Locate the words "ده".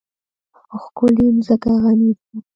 2.19-2.31